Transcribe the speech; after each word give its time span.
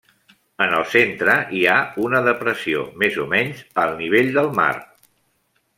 En 0.65 0.71
el 0.77 0.85
centre 0.93 1.35
hi 1.57 1.61
ha 1.73 1.75
una 2.05 2.21
depressió 2.29 2.87
més 3.03 3.19
o 3.25 3.29
menys 3.35 3.61
al 3.85 3.95
nivell 4.01 4.33
del 4.39 4.51
mar. 4.63 4.71